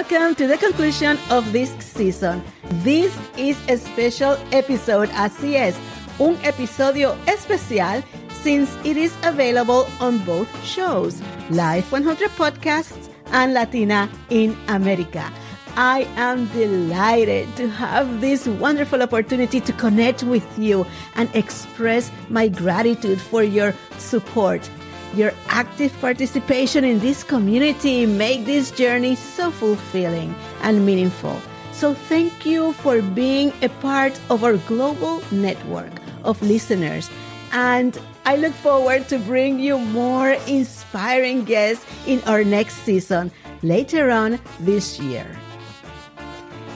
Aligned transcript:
Welcome 0.00 0.34
to 0.36 0.46
the 0.46 0.56
conclusion 0.56 1.18
of 1.28 1.52
this 1.52 1.70
season. 1.76 2.42
This 2.82 3.14
is 3.36 3.58
a 3.68 3.76
special 3.76 4.38
episode, 4.50 5.10
así 5.10 5.56
es, 5.56 5.76
un 6.18 6.36
episodio 6.42 7.14
especial 7.26 8.02
since 8.30 8.74
it 8.82 8.96
is 8.96 9.14
available 9.24 9.86
on 10.00 10.16
both 10.24 10.48
shows, 10.64 11.20
Life 11.50 11.92
100 11.92 12.30
Podcasts 12.30 13.10
and 13.26 13.52
Latina 13.52 14.08
in 14.30 14.56
America. 14.68 15.30
I 15.76 16.08
am 16.16 16.46
delighted 16.46 17.54
to 17.56 17.68
have 17.68 18.22
this 18.22 18.46
wonderful 18.46 19.02
opportunity 19.02 19.60
to 19.60 19.72
connect 19.74 20.22
with 20.22 20.46
you 20.58 20.86
and 21.14 21.28
express 21.34 22.10
my 22.30 22.48
gratitude 22.48 23.20
for 23.20 23.42
your 23.42 23.74
support. 23.98 24.66
Your 25.14 25.32
active 25.48 25.92
participation 26.00 26.84
in 26.84 27.00
this 27.00 27.24
community 27.24 28.06
make 28.06 28.44
this 28.44 28.70
journey 28.70 29.16
so 29.16 29.50
fulfilling 29.50 30.34
and 30.62 30.86
meaningful. 30.86 31.40
So 31.72 31.94
thank 31.94 32.46
you 32.46 32.72
for 32.74 33.02
being 33.02 33.52
a 33.62 33.68
part 33.80 34.18
of 34.30 34.44
our 34.44 34.56
global 34.68 35.22
network 35.30 35.92
of 36.22 36.40
listeners 36.42 37.10
and 37.52 37.98
I 38.24 38.36
look 38.36 38.52
forward 38.52 39.08
to 39.08 39.18
bring 39.18 39.58
you 39.58 39.78
more 39.78 40.36
inspiring 40.46 41.44
guests 41.44 41.84
in 42.06 42.22
our 42.26 42.44
next 42.44 42.84
season 42.84 43.32
later 43.62 44.10
on 44.10 44.38
this 44.60 45.00
year. 45.00 45.26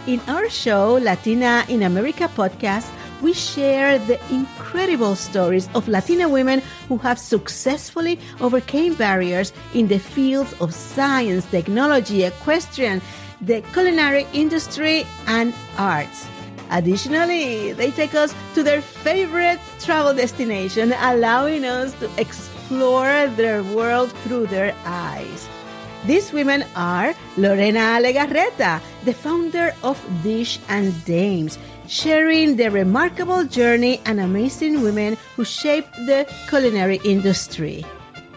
In 0.07 0.21
our 0.27 0.49
show, 0.49 0.95
Latina 1.01 1.65
in 1.69 1.83
America 1.83 2.29
podcast, 2.35 2.91
we 3.25 3.33
share 3.33 3.99
the 3.99 4.21
incredible 4.31 5.17
stories 5.17 5.71
of 5.75 5.89
Latina 5.89 6.29
women 6.29 6.61
who 6.89 6.99
have 6.99 7.19
successfully 7.19 8.21
overcome 8.39 8.93
barriers 8.95 9.51
in 9.73 9.89
the 9.89 9.99
fields 9.99 10.53
of 10.61 10.75
science, 10.75 11.47
technology, 11.47 12.25
equestrian, 12.25 13.01
the 13.41 13.63
culinary 13.73 14.27
industry, 14.35 15.07
and 15.27 15.55
arts. 15.79 16.29
Additionally, 16.71 17.73
they 17.73 17.91
take 17.93 18.15
us 18.15 18.35
to 18.55 18.63
their 18.63 18.83
favorite 18.83 19.59
travel 19.81 20.13
destination, 20.13 20.93
allowing 21.01 21.65
us 21.65 21.95
to 22.01 22.11
explore 22.19 23.27
their 23.41 23.63
world 23.63 24.13
through 24.25 24.47
their 24.49 24.75
eyes. 24.85 25.49
These 26.05 26.35
women 26.35 26.67
are 26.77 27.15
Lorena 27.39 27.97
Legarreta, 28.05 28.83
the 29.05 29.15
founder 29.15 29.75
of 29.83 29.97
Dish 30.23 30.59
and 30.69 30.93
Dames, 31.07 31.59
sharing 31.89 32.57
the 32.57 32.71
remarkable 32.71 33.45
journey 33.45 34.01
and 34.05 34.21
amazing 34.21 34.83
women 34.83 35.17
who 35.37 35.45
shaped 35.45 35.95
the 36.07 36.27
culinary 36.49 37.01
industry. 37.05 37.85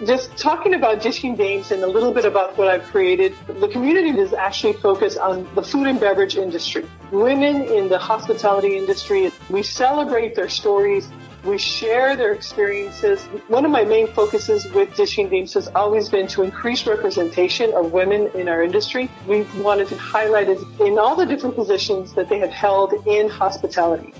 Just 0.05 0.37
talking 0.37 0.75
about 0.75 1.01
Dishing 1.01 1.35
Dames 1.35 1.71
and 1.71 1.83
a 1.83 1.87
little 1.87 2.13
bit 2.13 2.23
about 2.23 2.55
what 2.55 2.67
I've 2.67 2.83
created, 2.83 3.33
the 3.47 3.67
community 3.67 4.09
is 4.09 4.31
actually 4.31 4.73
focused 4.73 5.17
on 5.17 5.47
the 5.55 5.63
food 5.63 5.87
and 5.87 5.99
beverage 5.99 6.37
industry. 6.37 6.85
Women 7.11 7.63
in 7.63 7.89
the 7.89 7.97
hospitality 7.97 8.77
industry, 8.77 9.31
we 9.49 9.63
celebrate 9.63 10.35
their 10.35 10.49
stories, 10.49 11.09
we 11.47 11.57
share 11.57 12.15
their 12.15 12.33
experiences. 12.33 13.23
One 13.47 13.63
of 13.63 13.71
my 13.71 13.85
main 13.85 14.07
focuses 14.07 14.69
with 14.73 14.93
Dishing 14.95 15.29
Dames 15.29 15.53
has 15.53 15.69
always 15.69 16.09
been 16.09 16.27
to 16.27 16.43
increase 16.43 16.85
representation 16.85 17.73
of 17.73 17.93
women 17.93 18.29
in 18.35 18.49
our 18.49 18.61
industry. 18.61 19.09
We've 19.25 19.49
wanted 19.59 19.87
to 19.87 19.97
highlight 19.97 20.49
it 20.49 20.59
in 20.79 20.99
all 20.99 21.15
the 21.15 21.25
different 21.25 21.55
positions 21.55 22.13
that 22.13 22.27
they 22.27 22.39
have 22.39 22.49
held 22.49 22.93
in 23.07 23.29
hospitality. 23.29 24.13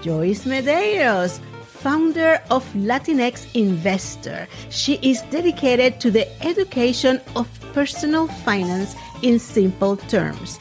Joyce 0.00 0.44
Medeiros, 0.44 1.40
founder 1.64 2.40
of 2.50 2.64
Latinx 2.74 3.52
Investor. 3.54 4.46
She 4.70 4.94
is 5.02 5.22
dedicated 5.22 6.00
to 6.00 6.10
the 6.10 6.26
education 6.44 7.20
of 7.34 7.48
personal 7.72 8.28
finance 8.28 8.94
in 9.22 9.38
simple 9.38 9.96
terms. 9.96 10.60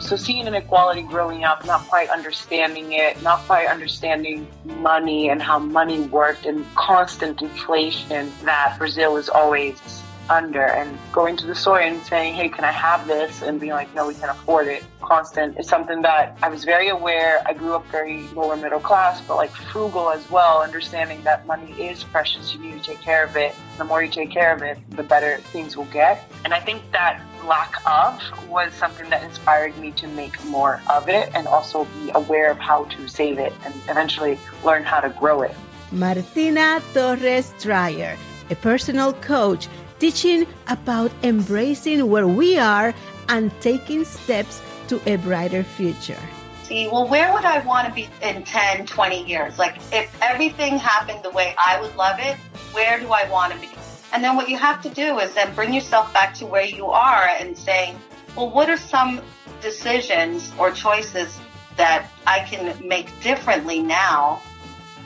So 0.00 0.16
seeing 0.16 0.46
inequality 0.46 1.02
growing 1.02 1.44
up, 1.44 1.64
not 1.66 1.86
quite 1.88 2.08
understanding 2.08 2.92
it, 2.92 3.20
not 3.22 3.40
quite 3.40 3.66
understanding 3.66 4.46
money 4.64 5.28
and 5.28 5.42
how 5.42 5.58
money 5.58 6.00
worked 6.02 6.46
and 6.46 6.64
constant 6.74 7.42
inflation 7.42 8.32
that 8.44 8.76
Brazil 8.78 9.16
is 9.16 9.28
always 9.28 10.02
under 10.30 10.62
and 10.62 10.98
going 11.12 11.36
to 11.36 11.46
the 11.46 11.54
store 11.54 11.80
and 11.80 12.02
saying, 12.04 12.34
Hey, 12.34 12.48
can 12.48 12.64
I 12.64 12.72
have 12.72 13.06
this? 13.06 13.42
And 13.42 13.60
being 13.60 13.72
like, 13.72 13.92
no, 13.94 14.08
we 14.08 14.14
can't 14.14 14.30
afford 14.30 14.66
it. 14.68 14.84
Constant 15.00 15.58
is 15.58 15.66
something 15.66 16.02
that 16.02 16.36
I 16.42 16.48
was 16.48 16.64
very 16.64 16.88
aware. 16.88 17.42
I 17.46 17.54
grew 17.54 17.74
up 17.74 17.86
very 17.86 18.28
lower 18.28 18.56
middle 18.56 18.80
class, 18.80 19.20
but 19.22 19.36
like 19.36 19.50
frugal 19.50 20.10
as 20.10 20.30
well, 20.30 20.62
understanding 20.62 21.22
that 21.24 21.46
money 21.46 21.72
is 21.72 22.04
precious. 22.04 22.52
You 22.52 22.60
need 22.60 22.78
to 22.78 22.84
take 22.84 23.00
care 23.00 23.24
of 23.24 23.36
it. 23.36 23.54
The 23.78 23.84
more 23.84 24.02
you 24.02 24.10
take 24.10 24.30
care 24.30 24.54
of 24.54 24.62
it, 24.62 24.78
the 24.90 25.02
better 25.02 25.38
things 25.38 25.76
will 25.76 25.86
get. 25.86 26.30
And 26.44 26.52
I 26.52 26.60
think 26.60 26.82
that 26.92 27.22
lack 27.48 27.74
of 27.86 28.20
was 28.48 28.72
something 28.74 29.08
that 29.10 29.22
inspired 29.24 29.76
me 29.78 29.90
to 29.92 30.06
make 30.08 30.36
more 30.44 30.82
of 30.90 31.08
it 31.08 31.30
and 31.34 31.46
also 31.48 31.86
be 31.98 32.10
aware 32.14 32.50
of 32.50 32.58
how 32.58 32.84
to 32.84 33.08
save 33.08 33.38
it 33.38 33.52
and 33.64 33.74
eventually 33.88 34.38
learn 34.62 34.84
how 34.84 35.00
to 35.00 35.08
grow 35.08 35.42
it. 35.42 35.56
Martina 35.90 36.82
Torres 36.92 37.54
Dreyer, 37.58 38.16
a 38.50 38.54
personal 38.56 39.14
coach 39.14 39.68
teaching 39.98 40.46
about 40.68 41.10
embracing 41.22 42.08
where 42.08 42.28
we 42.28 42.58
are 42.58 42.94
and 43.28 43.50
taking 43.60 44.04
steps 44.04 44.62
to 44.88 45.00
a 45.06 45.16
brighter 45.16 45.62
future. 45.62 46.20
See, 46.64 46.86
well, 46.86 47.08
where 47.08 47.32
would 47.32 47.46
I 47.46 47.64
want 47.64 47.88
to 47.88 47.94
be 47.94 48.08
in 48.20 48.44
10, 48.44 48.84
20 48.84 49.24
years? 49.24 49.58
Like, 49.58 49.78
if 49.90 50.14
everything 50.20 50.76
happened 50.76 51.20
the 51.22 51.30
way 51.30 51.54
I 51.56 51.80
would 51.80 51.96
love 51.96 52.18
it, 52.20 52.36
where 52.72 53.00
do 53.00 53.08
I 53.10 53.28
want 53.30 53.54
to 53.54 53.58
be? 53.58 53.70
And 54.12 54.24
then 54.24 54.36
what 54.36 54.48
you 54.48 54.56
have 54.56 54.82
to 54.82 54.88
do 54.88 55.18
is 55.18 55.34
then 55.34 55.54
bring 55.54 55.72
yourself 55.72 56.12
back 56.12 56.34
to 56.34 56.46
where 56.46 56.64
you 56.64 56.86
are 56.86 57.28
and 57.38 57.56
saying, 57.56 57.98
well, 58.36 58.50
what 58.50 58.70
are 58.70 58.76
some 58.76 59.20
decisions 59.60 60.52
or 60.58 60.70
choices 60.70 61.38
that 61.76 62.08
I 62.26 62.40
can 62.40 62.74
make 62.86 63.08
differently 63.22 63.82
now 63.82 64.40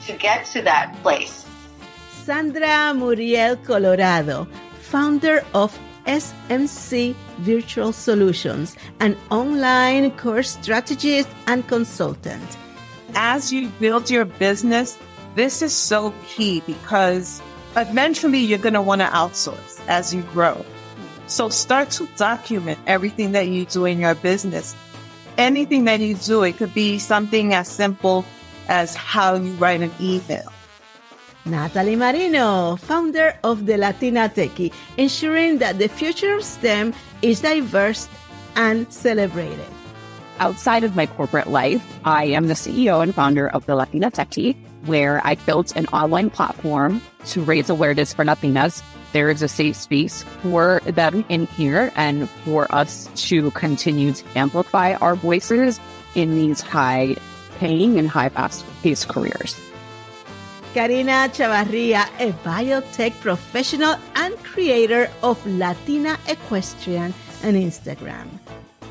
to 0.05 0.13
get 0.13 0.45
to 0.47 0.61
that 0.61 0.95
place? 1.01 1.45
Sandra 2.23 2.93
Muriel 2.93 3.57
Colorado, 3.57 4.47
founder 4.79 5.43
of 5.53 5.77
SMC 6.05 7.15
Virtual 7.39 7.91
Solutions, 7.91 8.75
an 8.99 9.17
online 9.29 10.11
course 10.11 10.51
strategist 10.51 11.29
and 11.47 11.67
consultant. 11.67 12.57
As 13.15 13.51
you 13.51 13.69
build 13.79 14.09
your 14.09 14.25
business, 14.25 14.97
this 15.35 15.61
is 15.61 15.73
so 15.73 16.13
key 16.27 16.61
because 16.65 17.41
eventually 17.75 18.39
you're 18.39 18.59
going 18.59 18.73
to 18.73 18.81
want 18.81 19.01
to 19.01 19.07
outsource 19.07 19.81
as 19.87 20.13
you 20.13 20.21
grow. 20.33 20.65
So 21.27 21.49
start 21.49 21.89
to 21.91 22.07
document 22.17 22.79
everything 22.85 23.31
that 23.31 23.47
you 23.47 23.65
do 23.65 23.85
in 23.85 23.99
your 23.99 24.15
business. 24.15 24.75
Anything 25.37 25.85
that 25.85 25.99
you 25.99 26.15
do, 26.15 26.43
it 26.43 26.57
could 26.57 26.73
be 26.73 26.99
something 26.99 27.53
as 27.53 27.67
simple 27.67 28.25
as 28.67 28.95
how 28.95 29.35
you 29.35 29.51
write 29.53 29.81
an 29.81 29.91
email. 29.99 30.51
Natalie 31.45 31.95
Marino, 31.95 32.77
founder 32.77 33.37
of 33.43 33.65
the 33.65 33.77
Latina 33.77 34.29
Techie, 34.29 34.71
ensuring 34.97 35.57
that 35.57 35.77
the 35.77 35.89
future 35.89 36.35
of 36.35 36.43
STEM 36.43 36.93
is 37.21 37.41
diverse 37.41 38.07
and 38.55 38.91
celebrated. 38.93 39.65
Outside 40.39 40.83
of 40.83 40.95
my 40.95 41.05
corporate 41.05 41.47
life, 41.47 41.83
I 42.05 42.25
am 42.25 42.47
the 42.47 42.53
CEO 42.53 43.03
and 43.03 43.13
founder 43.13 43.49
of 43.49 43.65
the 43.65 43.75
Latina 43.75 44.09
Techie, 44.09 44.55
where 44.85 45.25
I 45.25 45.35
built 45.35 45.75
an 45.75 45.87
online 45.87 46.29
platform 46.29 47.01
to 47.27 47.41
raise 47.41 47.69
awareness 47.69 48.13
for 48.13 48.23
nothingness. 48.23 48.83
There 49.13 49.29
is 49.29 49.41
a 49.41 49.47
safe 49.47 49.75
space 49.75 50.23
for 50.41 50.81
them 50.85 51.23
in 51.29 51.45
here 51.47 51.91
and 51.95 52.29
for 52.43 52.73
us 52.73 53.09
to 53.27 53.51
continue 53.51 54.13
to 54.13 54.23
amplify 54.35 54.93
our 54.95 55.15
voices 55.15 55.79
in 56.15 56.35
these 56.35 56.61
high 56.61 57.15
paying 57.59 57.99
and 57.99 58.09
high 58.09 58.29
fast 58.29 58.65
paced 58.81 59.07
careers. 59.07 59.59
Karina 60.73 61.29
Chavarria, 61.29 62.09
a 62.19 62.31
biotech 62.43 63.13
professional 63.21 63.95
and 64.15 64.35
creator 64.43 65.09
of 65.21 65.37
Latina 65.45 66.17
Equestrian 66.27 67.13
on 67.43 67.53
Instagram. 67.53 68.27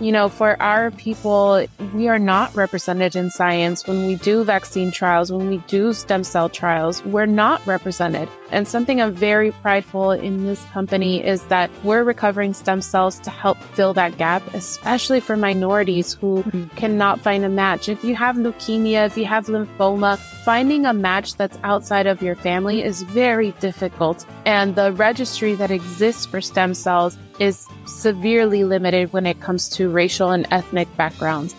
You 0.03 0.11
know, 0.11 0.29
for 0.29 0.61
our 0.61 0.91
people, 0.91 1.65
we 1.95 2.09
are 2.09 2.19
not 2.19 2.57
represented 2.57 3.15
in 3.15 3.31
science. 3.31 3.87
When 3.87 4.05
we 4.05 4.17
do 4.17 4.43
vaccine 4.43 4.91
trials, 4.91 5.31
when 5.31 5.49
we 5.49 5.59
do 5.69 5.93
stem 5.93 6.25
cell 6.25 6.49
trials, 6.49 7.05
we're 7.05 7.27
not 7.27 7.65
represented. 7.69 8.29
And 8.51 8.67
something 8.67 9.01
I'm 9.01 9.15
very 9.15 9.53
prideful 9.53 10.11
in 10.11 10.45
this 10.45 10.61
company 10.73 11.25
is 11.25 11.45
that 11.45 11.71
we're 11.85 12.03
recovering 12.03 12.53
stem 12.53 12.83
cells 12.83 13.21
to 13.21 13.31
help 13.31 13.57
fill 13.75 13.95
that 13.95 14.19
gap, 14.19 14.43
especially 14.55 15.21
for 15.21 15.37
minorities 15.37 16.15
who 16.15 16.43
hmm. 16.43 16.65
cannot 16.75 17.21
find 17.21 17.45
a 17.45 17.49
match. 17.49 17.89
If 17.89 18.03
you 18.03 18.17
have 18.17 18.35
leukemia, 18.35 19.07
if 19.07 19.17
you 19.17 19.27
have 19.27 19.47
lymphoma, 19.47 20.19
finding 20.45 20.85
a 20.87 20.93
match 20.93 21.37
that's 21.37 21.57
outside 21.63 22.07
of 22.07 22.21
your 22.21 22.35
family 22.35 22.83
is 22.83 23.03
very 23.03 23.53
difficult. 23.61 24.27
And 24.45 24.75
the 24.75 24.93
registry 24.93 25.55
that 25.55 25.71
exists 25.71 26.27
for 26.27 26.41
stem 26.41 26.75
cells 26.75 27.17
is 27.39 27.69
severely 27.87 28.65
limited 28.65 29.13
when 29.13 29.27
it 29.27 29.41
comes 29.41 29.69
to 29.71 29.89
racial 29.89 30.31
and 30.31 30.47
ethnic 30.51 30.89
backgrounds. 30.97 31.55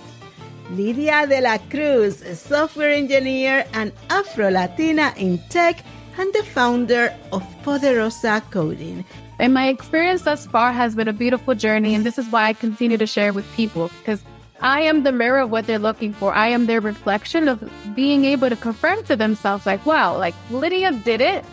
Lidia 0.72 1.28
de 1.28 1.42
la 1.42 1.58
Cruz, 1.70 2.22
a 2.22 2.36
software 2.36 2.92
engineer 2.92 3.66
and 3.74 3.92
Afro 4.10 4.50
Latina 4.50 5.14
in 5.18 5.38
tech, 5.50 5.84
and 6.18 6.32
the 6.34 6.44
founder 6.44 7.14
of 7.32 7.44
Poderosa 7.64 8.42
Coding, 8.52 9.04
And 9.40 9.54
my 9.54 9.68
experience 9.68 10.22
thus 10.22 10.46
far 10.46 10.72
has 10.72 10.96
been 10.96 11.08
a 11.08 11.14
beautiful 11.14 11.56
journey. 11.56 11.96
And 11.96 12.06
this 12.06 12.18
is 12.18 12.28
why 12.30 12.46
I 12.46 12.54
continue 12.54 12.98
to 12.98 13.08
share 13.08 13.34
with 13.34 13.52
people 13.56 13.90
because 14.00 14.22
I 14.64 14.80
am 14.84 15.04
the 15.04 15.12
mirror 15.12 15.40
of 15.40 15.52
what 15.52 15.68
they're 15.68 15.78
looking 15.78 16.14
for. 16.14 16.34
I 16.34 16.48
am 16.48 16.68
their 16.68 16.80
reflection 16.80 17.50
of 17.50 17.70
being 17.94 18.24
able 18.24 18.50
to 18.50 18.56
confirm 18.56 19.04
to 19.04 19.18
themselves, 19.18 19.66
like, 19.66 19.86
wow, 19.86 20.18
like 20.18 20.34
Lidia 20.50 20.94
did 21.04 21.20
it. 21.20 21.44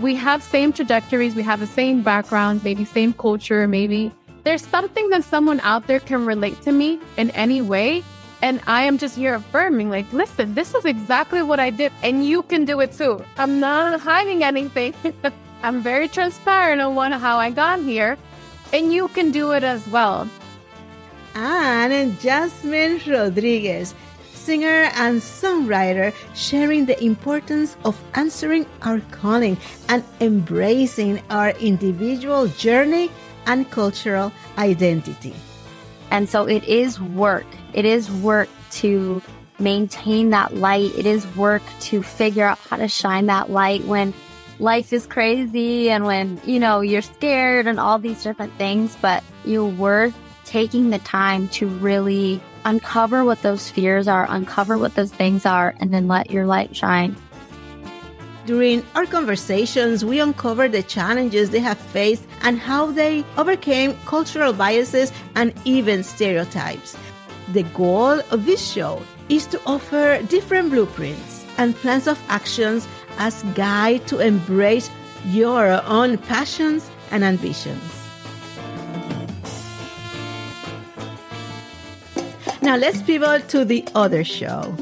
We 0.00 0.16
have 0.16 0.42
same 0.42 0.72
trajectories, 0.72 1.36
we 1.36 1.44
have 1.44 1.60
the 1.60 1.68
same 1.68 2.02
background, 2.02 2.64
maybe 2.64 2.84
same 2.84 3.12
culture, 3.12 3.68
maybe 3.68 4.10
there's 4.42 4.66
something 4.66 5.08
that 5.10 5.22
someone 5.22 5.60
out 5.60 5.86
there 5.86 6.00
can 6.00 6.26
relate 6.26 6.60
to 6.62 6.72
me 6.72 7.00
in 7.16 7.30
any 7.30 7.62
way. 7.62 8.02
And 8.42 8.60
I 8.66 8.82
am 8.82 8.98
just 8.98 9.14
here 9.14 9.34
affirming, 9.34 9.88
like, 9.88 10.12
listen, 10.12 10.54
this 10.54 10.74
is 10.74 10.84
exactly 10.84 11.42
what 11.42 11.60
I 11.60 11.70
did, 11.70 11.92
and 12.02 12.26
you 12.26 12.42
can 12.42 12.64
do 12.64 12.80
it 12.80 12.92
too. 12.92 13.24
I'm 13.38 13.60
not 13.60 14.00
hiding 14.00 14.42
anything. 14.42 14.92
I'm 15.62 15.82
very 15.82 16.08
transparent 16.08 16.80
on 16.80 17.12
how 17.12 17.38
I 17.38 17.50
got 17.50 17.80
here, 17.80 18.18
and 18.72 18.92
you 18.92 19.06
can 19.08 19.30
do 19.30 19.52
it 19.52 19.62
as 19.62 19.86
well. 19.88 20.28
And 21.36 22.18
Jasmine 22.18 23.02
Rodriguez, 23.06 23.94
singer 24.32 24.90
and 24.94 25.20
songwriter, 25.20 26.14
sharing 26.34 26.86
the 26.86 27.02
importance 27.04 27.76
of 27.84 28.02
answering 28.14 28.64
our 28.80 29.00
calling 29.10 29.58
and 29.90 30.02
embracing 30.20 31.22
our 31.28 31.50
individual 31.50 32.48
journey 32.48 33.10
and 33.46 33.70
cultural 33.70 34.32
identity. 34.56 35.34
And 36.10 36.26
so 36.26 36.48
it 36.48 36.64
is 36.64 37.00
work. 37.00 37.46
It 37.74 37.84
is 37.84 38.10
work 38.10 38.48
to 38.72 39.20
maintain 39.58 40.30
that 40.30 40.54
light. 40.54 40.94
It 40.96 41.04
is 41.04 41.26
work 41.36 41.62
to 41.80 42.02
figure 42.02 42.46
out 42.46 42.58
how 42.58 42.78
to 42.78 42.88
shine 42.88 43.26
that 43.26 43.50
light 43.50 43.84
when 43.84 44.14
life 44.58 44.90
is 44.90 45.06
crazy 45.06 45.90
and 45.90 46.06
when, 46.06 46.40
you 46.46 46.58
know, 46.58 46.80
you're 46.80 47.02
scared 47.02 47.66
and 47.66 47.78
all 47.78 47.98
these 47.98 48.22
different 48.22 48.54
things, 48.54 48.96
but 49.02 49.22
you're 49.44 49.66
worth 49.66 50.14
taking 50.56 50.88
the 50.88 50.98
time 51.00 51.46
to 51.48 51.66
really 51.66 52.40
uncover 52.64 53.26
what 53.26 53.42
those 53.42 53.68
fears 53.68 54.08
are, 54.08 54.24
uncover 54.30 54.78
what 54.78 54.94
those 54.94 55.12
things 55.12 55.44
are, 55.44 55.74
and 55.80 55.92
then 55.92 56.08
let 56.08 56.30
your 56.30 56.46
light 56.46 56.74
shine. 56.74 57.14
During 58.46 58.82
our 58.94 59.04
conversations, 59.04 60.02
we 60.02 60.18
uncovered 60.18 60.72
the 60.72 60.82
challenges 60.82 61.50
they 61.50 61.60
have 61.60 61.76
faced 61.76 62.24
and 62.40 62.58
how 62.58 62.90
they 62.90 63.22
overcame 63.36 63.98
cultural 64.06 64.54
biases 64.54 65.12
and 65.34 65.52
even 65.66 66.02
stereotypes. 66.02 66.96
The 67.52 67.64
goal 67.74 68.18
of 68.30 68.46
this 68.46 68.66
show 68.66 69.02
is 69.28 69.44
to 69.48 69.60
offer 69.66 70.22
different 70.22 70.70
blueprints 70.70 71.44
and 71.58 71.76
plans 71.76 72.06
of 72.06 72.18
actions 72.30 72.88
as 73.18 73.42
guide 73.54 74.06
to 74.06 74.20
embrace 74.20 74.88
your 75.26 75.82
own 75.84 76.16
passions 76.16 76.88
and 77.10 77.22
ambitions. 77.24 78.05
Now 82.66 82.76
let's 82.76 83.00
pivot 83.00 83.48
to 83.50 83.64
the 83.64 83.86
other 83.94 84.24
show. 84.24 84.74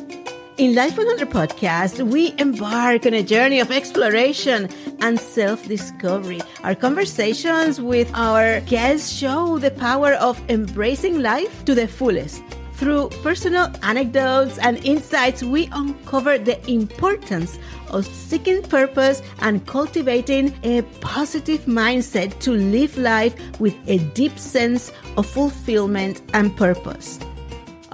In 0.56 0.75
Life 0.75 0.96
100 0.96 1.28
podcast, 1.28 2.00
we 2.00 2.34
embark 2.38 3.04
on 3.04 3.12
a 3.12 3.22
journey 3.22 3.60
of 3.60 3.70
exploration 3.70 4.70
and 5.02 5.20
self 5.20 5.69
discovery. 5.69 6.40
Our 6.62 6.75
conversations 6.75 7.82
with 7.82 8.10
our 8.14 8.60
guests 8.60 9.12
show 9.12 9.58
the 9.58 9.70
power 9.70 10.14
of 10.14 10.40
embracing 10.48 11.20
life 11.20 11.62
to 11.66 11.75
the 11.75 11.86
fullest. 11.86 12.42
Through 12.72 13.10
personal 13.22 13.70
anecdotes 13.82 14.56
and 14.56 14.82
insights, 14.82 15.42
we 15.42 15.69
uncover 15.72 16.38
the 16.38 16.58
importance 16.66 17.58
of 17.90 18.06
seeking 18.06 18.62
purpose 18.62 19.20
and 19.40 19.66
cultivating 19.66 20.54
a 20.62 20.80
positive 21.02 21.66
mindset 21.66 22.38
to 22.38 22.52
live 22.52 22.96
life 22.96 23.34
with 23.60 23.76
a 23.87 23.98
deep 24.14 24.38
sense 24.38 24.90
of 25.19 25.26
fulfillment 25.26 26.22
and 26.32 26.56
purpose. 26.56 27.20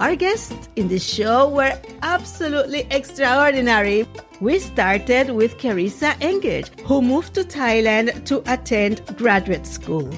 Our 0.01 0.15
guests 0.15 0.67
in 0.77 0.87
the 0.87 0.97
show 0.97 1.47
were 1.47 1.77
absolutely 2.01 2.87
extraordinary. 2.89 4.07
We 4.39 4.57
started 4.57 5.29
with 5.29 5.59
Charissa 5.59 6.15
Enget, 6.21 6.69
who 6.79 7.03
moved 7.03 7.35
to 7.35 7.43
Thailand 7.43 8.25
to 8.25 8.41
attend 8.51 9.05
graduate 9.15 9.67
school. 9.67 10.09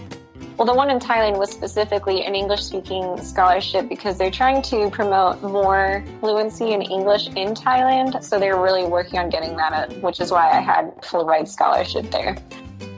Well, 0.56 0.68
the 0.68 0.74
one 0.74 0.90
in 0.90 1.00
Thailand 1.00 1.38
was 1.38 1.52
specifically 1.52 2.24
an 2.24 2.34
English 2.34 2.64
speaking 2.64 3.18
scholarship 3.22 3.90
because 3.90 4.18
they're 4.18 4.32
trying 4.32 4.62
to 4.72 4.90
promote 4.90 5.42
more 5.42 6.02
fluency 6.22 6.72
in 6.72 6.82
English 6.82 7.28
in 7.36 7.54
Thailand. 7.54 8.24
So 8.24 8.40
they're 8.40 8.62
really 8.62 8.86
working 8.86 9.20
on 9.20 9.30
getting 9.30 9.58
that, 9.58 9.74
up, 9.74 9.92
which 9.98 10.22
is 10.22 10.32
why 10.32 10.50
I 10.50 10.62
had 10.62 10.94
full 11.04 11.26
ride 11.26 11.50
scholarship 11.50 12.10
there. 12.10 12.38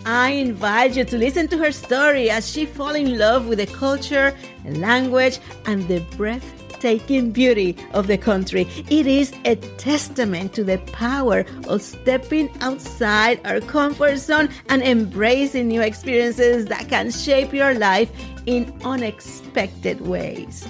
I 0.05 0.33
invite 0.33 0.95
you 0.95 1.03
to 1.03 1.17
listen 1.17 1.47
to 1.47 1.57
her 1.57 1.71
story 1.71 2.29
as 2.29 2.47
she 2.47 2.67
fell 2.67 2.93
in 2.93 3.17
love 3.17 3.47
with 3.47 3.57
the 3.57 3.65
culture, 3.65 4.37
language, 4.65 5.39
and 5.65 5.87
the 5.87 6.01
breath 6.15 6.54
breathtaking 6.75 7.31
beauty 7.31 7.75
of 7.93 8.07
the 8.07 8.17
country. 8.17 8.67
It 8.89 9.07
is 9.07 9.33
a 9.45 9.55
testament 9.77 10.53
to 10.53 10.63
the 10.63 10.77
power 10.91 11.45
of 11.67 11.81
stepping 11.81 12.49
outside 12.61 13.39
our 13.45 13.61
comfort 13.61 14.17
zone 14.17 14.49
and 14.69 14.81
embracing 14.81 15.67
new 15.67 15.81
experiences 15.81 16.65
that 16.67 16.89
can 16.89 17.11
shape 17.11 17.53
your 17.53 17.73
life 17.75 18.09
in 18.45 18.73
unexpected 18.83 20.01
ways. 20.01 20.67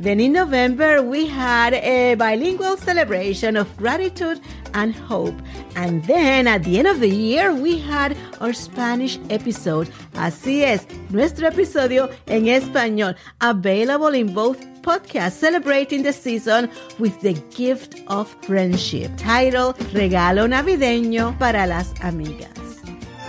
Then 0.00 0.20
in 0.20 0.32
November, 0.32 1.02
we 1.02 1.26
had 1.26 1.74
a 1.74 2.14
bilingual 2.14 2.76
celebration 2.76 3.56
of 3.56 3.76
gratitude 3.76 4.40
and 4.74 4.94
hope. 4.94 5.34
And 5.74 6.04
then 6.04 6.46
at 6.46 6.62
the 6.62 6.78
end 6.78 6.86
of 6.86 7.00
the 7.00 7.08
year, 7.08 7.52
we 7.52 7.78
had 7.78 8.16
our 8.40 8.52
Spanish 8.52 9.18
episode. 9.28 9.88
Así 10.14 10.62
es, 10.62 10.86
nuestro 11.10 11.48
episodio 11.48 12.10
en 12.28 12.46
español, 12.46 13.16
available 13.40 14.14
in 14.14 14.32
both 14.32 14.64
podcasts, 14.82 15.32
celebrating 15.32 16.02
the 16.02 16.12
season 16.12 16.70
with 16.98 17.20
the 17.20 17.34
gift 17.50 18.00
of 18.06 18.28
friendship, 18.42 19.10
Title 19.16 19.74
Regalo 19.92 20.46
Navideño 20.46 21.36
para 21.38 21.66
las 21.66 21.92
Amigas. 22.02 22.67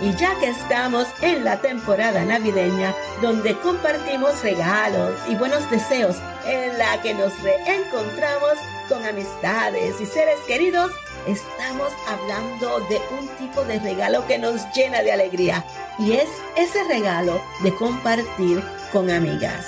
Y 0.00 0.14
ya 0.16 0.34
que 0.40 0.48
estamos 0.48 1.06
en 1.20 1.44
la 1.44 1.60
temporada 1.60 2.24
navideña, 2.24 2.94
donde 3.20 3.54
compartimos 3.58 4.42
regalos 4.42 5.14
y 5.28 5.34
buenos 5.34 5.70
deseos, 5.70 6.16
en 6.46 6.78
la 6.78 7.00
que 7.02 7.12
nos 7.12 7.38
reencontramos 7.42 8.54
con 8.88 9.04
amistades 9.04 10.00
y 10.00 10.06
seres 10.06 10.38
queridos, 10.46 10.90
estamos 11.26 11.92
hablando 12.08 12.80
de 12.88 12.98
un 13.18 13.28
tipo 13.36 13.62
de 13.64 13.78
regalo 13.78 14.26
que 14.26 14.38
nos 14.38 14.62
llena 14.74 15.02
de 15.02 15.12
alegría. 15.12 15.64
Y 15.98 16.12
es 16.12 16.30
ese 16.56 16.82
regalo 16.84 17.38
de 17.62 17.74
compartir 17.74 18.62
con 18.92 19.10
amigas. 19.10 19.66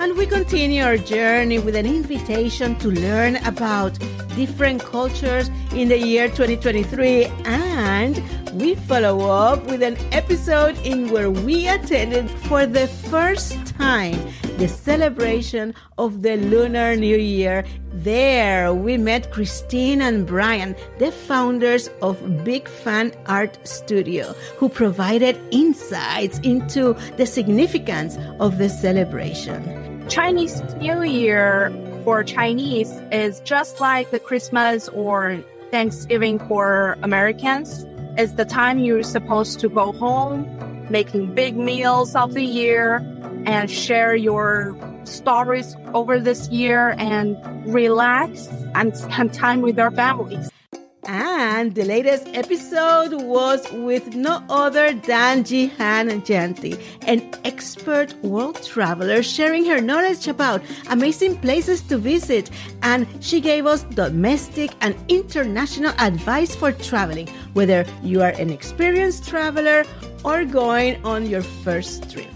And 0.00 0.16
we 0.18 0.26
continue 0.26 0.82
our 0.82 0.98
journey 0.98 1.58
with 1.58 1.76
an 1.76 1.86
invitation 1.86 2.76
to 2.80 2.90
learn 2.90 3.36
about 3.46 3.96
different 4.34 4.82
cultures 4.82 5.50
in 5.72 5.88
the 5.88 5.96
year 5.96 6.28
2023. 6.28 7.30
And 7.46 8.20
we 8.54 8.76
follow 8.76 9.28
up 9.28 9.64
with 9.66 9.82
an 9.82 9.96
episode 10.12 10.78
in 10.86 11.10
where 11.10 11.30
we 11.30 11.66
attended 11.68 12.30
for 12.30 12.66
the 12.66 12.86
first 12.86 13.66
time 13.66 14.16
the 14.58 14.68
celebration 14.68 15.74
of 15.98 16.22
the 16.22 16.36
Lunar 16.36 16.94
New 16.94 17.16
Year. 17.16 17.64
There, 17.92 18.72
we 18.72 18.96
met 18.96 19.32
Christine 19.32 20.00
and 20.00 20.24
Brian, 20.24 20.76
the 20.98 21.10
founders 21.10 21.90
of 22.00 22.44
Big 22.44 22.68
Fan 22.68 23.12
Art 23.26 23.58
Studio, 23.66 24.34
who 24.56 24.68
provided 24.68 25.36
insights 25.50 26.38
into 26.40 26.94
the 27.16 27.26
significance 27.26 28.16
of 28.38 28.58
the 28.58 28.68
celebration. 28.68 30.06
Chinese 30.08 30.62
New 30.74 31.02
Year 31.02 31.72
for 32.04 32.22
Chinese 32.22 32.92
is 33.10 33.40
just 33.40 33.80
like 33.80 34.10
the 34.12 34.20
Christmas 34.20 34.88
or 34.90 35.42
Thanksgiving 35.72 36.38
for 36.38 36.96
Americans. 37.02 37.84
It's 38.16 38.34
the 38.34 38.44
time 38.44 38.78
you're 38.78 39.02
supposed 39.02 39.58
to 39.58 39.68
go 39.68 39.90
home, 39.90 40.46
making 40.88 41.34
big 41.34 41.56
meals 41.56 42.14
of 42.14 42.34
the 42.34 42.44
year, 42.44 42.96
and 43.44 43.68
share 43.68 44.14
your 44.14 44.76
stories 45.02 45.76
over 45.94 46.20
this 46.20 46.48
year 46.48 46.94
and 46.96 47.36
relax 47.66 48.46
and 48.76 48.96
spend 48.96 49.34
time 49.34 49.62
with 49.62 49.80
our 49.80 49.90
families. 49.90 50.48
And 51.06 51.74
the 51.74 51.84
latest 51.84 52.28
episode 52.32 53.12
was 53.12 53.70
with 53.72 54.14
no 54.14 54.42
other 54.48 54.94
than 54.94 55.44
Jihane 55.44 56.24
Jeanty, 56.24 56.78
an 57.06 57.30
expert 57.44 58.14
world 58.22 58.62
traveler 58.62 59.22
sharing 59.22 59.66
her 59.66 59.80
knowledge 59.80 60.28
about 60.28 60.62
amazing 60.88 61.36
places 61.40 61.82
to 61.82 61.98
visit. 61.98 62.50
And 62.82 63.06
she 63.20 63.40
gave 63.40 63.66
us 63.66 63.82
domestic 63.82 64.70
and 64.80 64.96
international 65.08 65.92
advice 65.98 66.54
for 66.56 66.72
traveling, 66.72 67.28
whether 67.52 67.84
you 68.02 68.22
are 68.22 68.32
an 68.38 68.48
experienced 68.50 69.28
traveler 69.28 69.84
or 70.24 70.44
going 70.46 71.04
on 71.04 71.28
your 71.28 71.42
first 71.42 72.10
trip. 72.10 72.26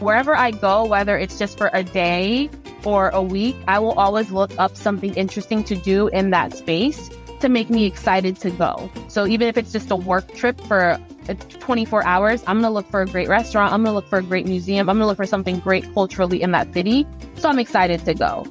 Wherever 0.00 0.34
I 0.34 0.50
go, 0.50 0.84
whether 0.84 1.16
it's 1.16 1.38
just 1.38 1.56
for 1.56 1.70
a 1.72 1.84
day 1.84 2.50
or 2.84 3.10
a 3.10 3.22
week, 3.22 3.56
I 3.68 3.78
will 3.78 3.92
always 3.92 4.30
look 4.30 4.50
up 4.58 4.76
something 4.76 5.14
interesting 5.14 5.62
to 5.64 5.76
do 5.76 6.08
in 6.08 6.30
that 6.30 6.56
space 6.56 7.10
to 7.40 7.48
make 7.48 7.70
me 7.70 7.86
excited 7.86 8.36
to 8.36 8.50
go. 8.50 8.90
So 9.08 9.26
even 9.26 9.48
if 9.48 9.56
it's 9.56 9.72
just 9.72 9.90
a 9.90 9.96
work 9.96 10.34
trip 10.34 10.60
for 10.62 10.98
uh, 11.28 11.34
24 11.60 12.04
hours, 12.04 12.42
I'm 12.46 12.62
to 12.62 12.70
look 12.70 12.88
for 12.90 13.02
a 13.02 13.06
great 13.06 13.28
restaurant. 13.28 13.72
I'm 13.72 13.84
to 13.84 13.92
look 13.92 14.08
for 14.08 14.18
a 14.18 14.22
great 14.22 14.46
museum. 14.46 14.88
I'm 14.88 14.98
to 14.98 15.06
look 15.06 15.16
for 15.16 15.26
something 15.26 15.58
great 15.60 15.92
culturally 15.94 16.42
in 16.42 16.52
that 16.52 16.72
city. 16.72 17.06
So 17.36 17.48
I'm 17.48 17.58
excited 17.58 18.04
to 18.04 18.14
go. 18.14 18.46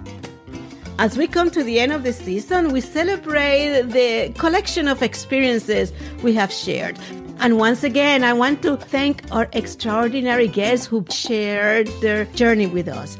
As 1.00 1.15
we 1.15 1.27
come 1.27 1.51
to 1.51 1.63
the 1.63 1.79
end 1.79 1.91
of 1.91 2.03
the 2.03 2.12
season, 2.12 2.72
we 2.72 2.82
celebrate 2.82 3.84
the 3.84 4.34
collection 4.38 4.88
of 4.88 5.03
experiences 5.03 5.94
we 6.24 6.34
have 6.34 6.51
shared. 6.51 6.98
And 7.39 7.60
once 7.60 7.84
again, 7.84 8.24
I 8.24 8.34
want 8.34 8.63
to 8.63 8.77
thank 8.77 9.24
our 9.32 9.48
extraordinary 9.53 10.48
guests 10.48 10.88
who 10.88 11.06
shared 11.12 11.88
their 12.01 12.25
journey 12.25 12.65
with 12.65 12.88
us. 12.88 13.15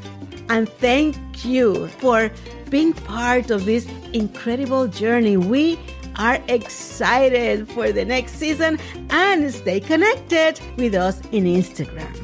And 0.48 0.68
thank 0.68 1.44
you 1.44 1.86
for 1.86 2.32
being 2.70 2.92
part 2.92 3.50
of 3.50 3.64
this 3.64 3.86
incredible 4.12 4.88
journey. 4.88 5.36
We 5.36 5.78
are 6.16 6.40
excited 6.48 7.68
for 7.68 7.92
the 7.92 8.04
next 8.04 8.32
season 8.34 8.78
and 9.10 9.52
stay 9.52 9.80
connected 9.80 10.60
with 10.76 10.94
us 10.94 11.20
in 11.32 11.44
Instagram. 11.44 12.14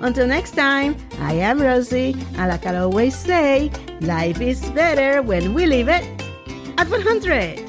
Until 0.00 0.26
next 0.26 0.52
time, 0.52 0.96
I 1.20 1.32
am 1.34 1.60
Rosie, 1.60 2.14
and 2.36 2.48
like 2.48 2.66
I 2.66 2.76
always 2.76 3.16
say, 3.16 3.70
life 4.00 4.40
is 4.40 4.60
better 4.70 5.22
when 5.22 5.54
we 5.54 5.66
live 5.66 5.88
it 5.88 6.04
at 6.78 6.88
100. 6.88 7.67